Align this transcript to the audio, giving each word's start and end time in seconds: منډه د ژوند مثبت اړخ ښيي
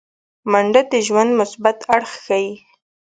منډه 0.51 0.81
د 0.91 0.93
ژوند 1.07 1.31
مثبت 1.39 1.77
اړخ 1.95 2.11
ښيي 2.23 2.49